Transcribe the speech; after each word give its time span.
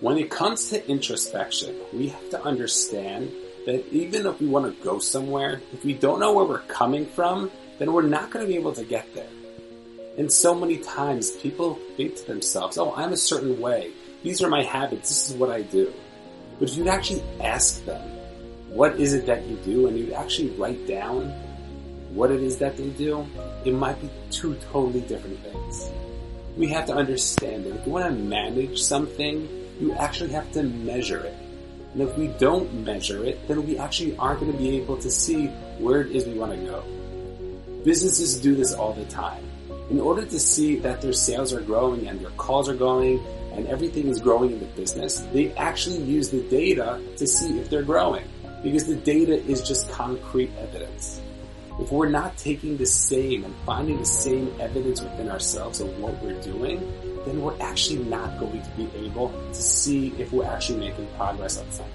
When 0.00 0.16
it 0.16 0.30
comes 0.30 0.68
to 0.70 0.88
introspection, 0.88 1.74
we 1.92 2.08
have 2.08 2.30
to 2.30 2.40
understand 2.42 3.32
that 3.66 3.84
even 3.92 4.26
if 4.26 4.40
we 4.40 4.46
want 4.46 4.66
to 4.66 4.84
go 4.84 5.00
somewhere, 5.00 5.60
if 5.72 5.84
we 5.84 5.92
don't 5.92 6.20
know 6.20 6.32
where 6.32 6.44
we're 6.44 6.60
coming 6.60 7.04
from, 7.04 7.50
then 7.80 7.92
we're 7.92 8.02
not 8.02 8.30
going 8.30 8.46
to 8.46 8.48
be 8.48 8.56
able 8.56 8.72
to 8.74 8.84
get 8.84 9.12
there. 9.16 9.28
And 10.16 10.30
so 10.32 10.54
many 10.54 10.78
times 10.78 11.32
people 11.32 11.80
think 11.96 12.14
to 12.14 12.26
themselves, 12.26 12.78
oh, 12.78 12.94
I'm 12.94 13.12
a 13.12 13.16
certain 13.16 13.60
way. 13.60 13.90
These 14.22 14.40
are 14.40 14.48
my 14.48 14.62
habits. 14.62 15.08
This 15.08 15.30
is 15.30 15.36
what 15.36 15.50
I 15.50 15.62
do. 15.62 15.92
But 16.60 16.70
if 16.70 16.76
you'd 16.76 16.86
actually 16.86 17.24
ask 17.40 17.84
them, 17.84 18.00
what 18.68 19.00
is 19.00 19.14
it 19.14 19.26
that 19.26 19.46
you 19.46 19.56
do? 19.64 19.88
And 19.88 19.98
you'd 19.98 20.12
actually 20.12 20.50
write 20.50 20.86
down 20.86 21.30
what 22.10 22.30
it 22.30 22.40
is 22.40 22.58
that 22.58 22.76
they 22.76 22.90
do, 22.90 23.26
it 23.64 23.74
might 23.74 24.00
be 24.00 24.08
two 24.30 24.54
totally 24.70 25.00
different 25.00 25.40
things. 25.40 25.90
We 26.56 26.68
have 26.68 26.86
to 26.86 26.94
understand 26.94 27.64
that 27.64 27.74
if 27.74 27.86
you 27.86 27.92
want 27.92 28.06
to 28.06 28.12
manage 28.12 28.80
something, 28.80 29.66
you 29.80 29.92
actually 29.94 30.30
have 30.30 30.50
to 30.52 30.62
measure 30.62 31.20
it. 31.20 31.36
And 31.92 32.02
if 32.02 32.16
we 32.16 32.28
don't 32.38 32.72
measure 32.84 33.24
it, 33.24 33.46
then 33.48 33.66
we 33.66 33.78
actually 33.78 34.16
aren't 34.16 34.40
going 34.40 34.52
to 34.52 34.58
be 34.58 34.76
able 34.76 34.98
to 34.98 35.10
see 35.10 35.46
where 35.78 36.00
it 36.00 36.14
is 36.14 36.26
we 36.26 36.34
want 36.34 36.52
to 36.52 36.58
go. 36.58 36.84
Businesses 37.84 38.40
do 38.40 38.54
this 38.54 38.74
all 38.74 38.92
the 38.92 39.04
time. 39.06 39.44
In 39.90 40.00
order 40.00 40.24
to 40.24 40.38
see 40.38 40.76
that 40.80 41.00
their 41.00 41.14
sales 41.14 41.52
are 41.52 41.62
growing 41.62 42.06
and 42.08 42.20
their 42.20 42.30
calls 42.30 42.68
are 42.68 42.74
going 42.74 43.24
and 43.54 43.66
everything 43.66 44.08
is 44.08 44.20
growing 44.20 44.52
in 44.52 44.60
the 44.60 44.66
business, 44.66 45.20
they 45.32 45.52
actually 45.52 46.02
use 46.02 46.28
the 46.28 46.42
data 46.50 47.00
to 47.16 47.26
see 47.26 47.58
if 47.58 47.70
they're 47.70 47.82
growing 47.82 48.24
because 48.62 48.86
the 48.86 48.96
data 48.96 49.42
is 49.46 49.62
just 49.62 49.90
concrete 49.90 50.50
evidence. 50.58 51.20
If 51.80 51.92
we're 51.92 52.08
not 52.08 52.36
taking 52.36 52.76
the 52.76 52.86
same 52.86 53.44
and 53.44 53.54
finding 53.64 53.98
the 53.98 54.04
same 54.04 54.52
evidence 54.60 55.00
within 55.00 55.30
ourselves 55.30 55.80
of 55.80 55.96
what 56.00 56.20
we're 56.22 56.40
doing, 56.42 56.80
then 57.28 57.42
we're 57.42 57.60
actually 57.60 58.02
not 58.04 58.38
going 58.38 58.62
to 58.62 58.70
be 58.70 58.88
able 58.96 59.28
to 59.52 59.62
see 59.62 60.14
if 60.18 60.32
we're 60.32 60.46
actually 60.46 60.78
making 60.78 61.06
progress 61.16 61.58
on 61.58 61.70
something. 61.70 61.94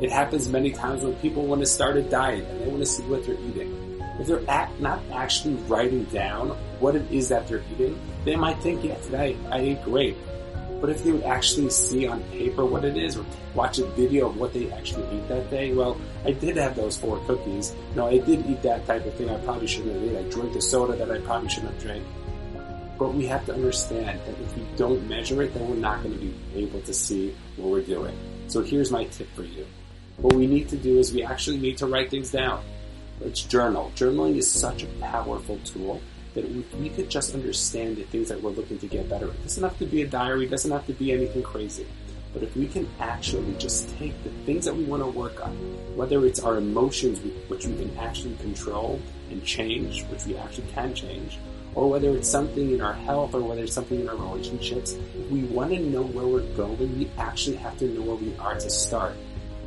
It 0.00 0.10
happens 0.10 0.48
many 0.48 0.70
times 0.70 1.02
when 1.02 1.14
people 1.16 1.46
want 1.46 1.60
to 1.60 1.66
start 1.66 1.96
a 1.96 2.02
diet 2.02 2.46
and 2.48 2.60
they 2.60 2.66
want 2.68 2.80
to 2.80 2.86
see 2.86 3.02
what 3.02 3.26
they're 3.26 3.34
eating. 3.34 4.00
If 4.18 4.26
they're 4.26 4.68
not 4.78 5.00
actually 5.12 5.54
writing 5.64 6.04
down 6.04 6.50
what 6.78 6.94
it 6.94 7.10
is 7.10 7.28
that 7.28 7.48
they're 7.48 7.62
eating, 7.72 7.98
they 8.24 8.36
might 8.36 8.58
think, 8.58 8.84
yeah, 8.84 8.96
today 8.96 9.36
I 9.50 9.58
ate 9.60 9.82
great. 9.82 10.16
But 10.80 10.88
if 10.88 11.04
they 11.04 11.12
would 11.12 11.24
actually 11.24 11.68
see 11.68 12.06
on 12.06 12.22
paper 12.24 12.64
what 12.64 12.86
it 12.86 12.96
is 12.96 13.18
or 13.18 13.26
watch 13.54 13.78
a 13.78 13.86
video 13.88 14.28
of 14.28 14.38
what 14.38 14.54
they 14.54 14.70
actually 14.72 15.04
ate 15.14 15.28
that 15.28 15.50
day, 15.50 15.74
well, 15.74 16.00
I 16.24 16.32
did 16.32 16.56
have 16.56 16.74
those 16.76 16.96
four 16.96 17.18
cookies. 17.26 17.74
No, 17.94 18.06
I 18.06 18.18
did 18.18 18.46
eat 18.46 18.62
that 18.62 18.86
type 18.86 19.04
of 19.04 19.12
thing 19.14 19.28
I 19.28 19.36
probably 19.38 19.66
shouldn't 19.66 19.94
have 19.94 20.02
eaten. 20.02 20.24
I 20.24 20.28
drank 20.30 20.54
the 20.54 20.62
soda 20.62 20.96
that 20.96 21.10
I 21.10 21.18
probably 21.18 21.50
shouldn't 21.50 21.74
have 21.74 21.82
drank. 21.82 22.04
But 23.00 23.14
we 23.14 23.26
have 23.28 23.46
to 23.46 23.54
understand 23.54 24.20
that 24.26 24.38
if 24.38 24.56
we 24.58 24.62
don't 24.76 25.08
measure 25.08 25.40
it, 25.42 25.54
then 25.54 25.66
we're 25.70 25.76
not 25.76 26.02
going 26.02 26.14
to 26.16 26.20
be 26.20 26.34
able 26.54 26.82
to 26.82 26.92
see 26.92 27.34
what 27.56 27.70
we're 27.70 27.80
doing. 27.80 28.14
So 28.48 28.60
here's 28.60 28.90
my 28.90 29.04
tip 29.04 29.26
for 29.34 29.42
you. 29.42 29.66
What 30.18 30.34
we 30.34 30.46
need 30.46 30.68
to 30.68 30.76
do 30.76 30.98
is 30.98 31.10
we 31.10 31.22
actually 31.22 31.56
need 31.56 31.78
to 31.78 31.86
write 31.86 32.10
things 32.10 32.30
down. 32.30 32.62
Let's 33.18 33.40
journal. 33.40 33.90
Journaling 33.96 34.36
is 34.36 34.50
such 34.50 34.82
a 34.82 34.86
powerful 35.00 35.58
tool 35.64 36.02
that 36.34 36.44
we 36.78 36.90
could 36.90 37.08
just 37.08 37.34
understand 37.34 37.96
the 37.96 38.02
things 38.02 38.28
that 38.28 38.42
we're 38.42 38.50
looking 38.50 38.78
to 38.78 38.86
get 38.86 39.08
better 39.08 39.30
at. 39.30 39.34
It 39.34 39.42
doesn't 39.44 39.62
have 39.62 39.78
to 39.78 39.86
be 39.86 40.02
a 40.02 40.06
diary, 40.06 40.44
it 40.44 40.50
doesn't 40.50 40.70
have 40.70 40.86
to 40.86 40.92
be 40.92 41.10
anything 41.10 41.42
crazy. 41.42 41.86
But 42.34 42.42
if 42.42 42.54
we 42.54 42.68
can 42.68 42.86
actually 43.00 43.54
just 43.54 43.88
take 43.96 44.22
the 44.24 44.30
things 44.44 44.66
that 44.66 44.76
we 44.76 44.84
want 44.84 45.02
to 45.02 45.08
work 45.08 45.42
on, 45.42 45.52
whether 45.96 46.26
it's 46.26 46.40
our 46.40 46.58
emotions, 46.58 47.18
which 47.48 47.66
we 47.66 47.74
can 47.76 47.96
actually 47.98 48.36
control 48.36 49.00
and 49.30 49.42
change, 49.42 50.04
which 50.04 50.26
we 50.26 50.36
actually 50.36 50.68
can 50.68 50.94
change, 50.94 51.38
or 51.74 51.88
whether 51.88 52.10
it's 52.16 52.28
something 52.28 52.72
in 52.72 52.80
our 52.80 52.92
health 52.92 53.34
or 53.34 53.40
whether 53.40 53.62
it's 53.62 53.72
something 53.72 54.00
in 54.00 54.08
our 54.08 54.16
relationships, 54.16 54.96
we 55.30 55.44
want 55.44 55.70
to 55.70 55.80
know 55.80 56.02
where 56.02 56.26
we're 56.26 56.54
going, 56.54 56.98
we 56.98 57.10
actually 57.18 57.56
have 57.56 57.76
to 57.78 57.86
know 57.88 58.02
where 58.02 58.16
we 58.16 58.36
are 58.38 58.54
to 58.54 58.70
start. 58.70 59.14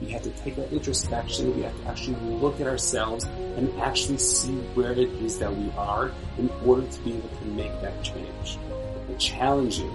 We 0.00 0.10
have 0.10 0.22
to 0.22 0.30
take 0.30 0.56
that 0.56 0.72
introspection, 0.72 1.54
we 1.54 1.62
have 1.62 1.80
to 1.82 1.88
actually 1.88 2.16
look 2.16 2.60
at 2.60 2.66
ourselves 2.66 3.24
and 3.56 3.72
actually 3.80 4.18
see 4.18 4.54
where 4.74 4.92
it 4.92 4.98
is 4.98 5.38
that 5.38 5.56
we 5.56 5.70
are 5.76 6.10
in 6.38 6.50
order 6.64 6.86
to 6.86 7.00
be 7.00 7.12
able 7.12 7.28
to 7.28 7.44
make 7.44 7.80
that 7.82 8.02
change. 8.02 8.58
I 9.08 9.14
challenge 9.14 9.78
you 9.78 9.92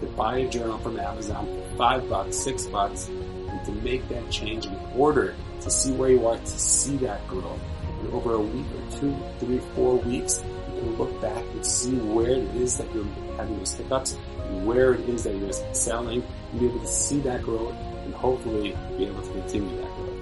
to 0.00 0.06
buy 0.06 0.38
a 0.38 0.48
journal 0.48 0.78
from 0.78 0.98
Amazon 0.98 1.46
for 1.46 1.76
five 1.76 2.08
bucks, 2.08 2.36
six 2.36 2.66
bucks, 2.66 3.08
and 3.08 3.64
to 3.66 3.72
make 3.82 4.08
that 4.08 4.30
change 4.30 4.66
in 4.66 4.76
order 4.94 5.34
to 5.60 5.70
see 5.70 5.92
where 5.92 6.10
you 6.10 6.26
are, 6.26 6.38
to 6.38 6.46
see 6.46 6.96
that 6.98 7.26
growth. 7.28 7.60
And 8.00 8.12
over 8.12 8.34
a 8.34 8.40
week 8.40 8.66
or 8.74 8.98
two, 8.98 9.16
three, 9.40 9.58
four 9.74 9.96
weeks, 9.96 10.42
look 10.82 11.20
back 11.20 11.42
and 11.52 11.64
see 11.64 11.96
where 11.96 12.30
it 12.30 12.54
is 12.56 12.76
that 12.78 12.92
you're 12.94 13.04
having 13.36 13.58
those 13.58 13.74
hiccups 13.74 14.16
where 14.64 14.94
it 14.94 15.08
is 15.08 15.24
that 15.24 15.36
you're 15.36 15.52
selling 15.74 16.22
and 16.52 16.60
be 16.60 16.66
able 16.66 16.80
to 16.80 16.86
see 16.86 17.20
that 17.20 17.42
growth 17.42 17.74
and 18.04 18.14
hopefully 18.14 18.76
be 18.96 19.06
able 19.06 19.22
to 19.22 19.32
continue 19.32 19.76
that 19.80 19.94
growth. 19.96 20.15